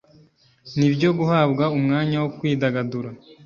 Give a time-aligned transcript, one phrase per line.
[0.77, 3.09] Nibyo guhabwa umwanya wo kwidagadura